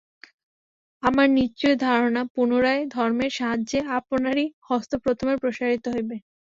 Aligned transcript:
আমার 1.03 1.27
নিশ্চয় 1.31 1.75
ধারণা, 1.81 2.21
পুনরায় 2.33 2.83
ধর্মের 2.95 3.31
সাহায্যে 3.37 3.79
আপনারই 3.97 4.45
হস্ত 4.67 4.91
প্রথমে 5.03 5.33
প্রসারিত 5.37 5.85
হইবে। 5.93 6.15